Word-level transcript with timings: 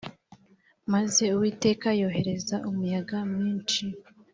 Maze 0.93 1.23
Uwiteka 1.35 1.87
yohereza 2.01 2.55
umuyaga 2.69 3.17
mwinshi 3.31 3.83